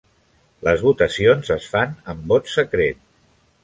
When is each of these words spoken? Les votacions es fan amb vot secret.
Les 0.67 0.81
votacions 0.85 1.53
es 1.59 1.69
fan 1.75 1.97
amb 2.15 2.27
vot 2.35 2.53
secret. 2.59 3.09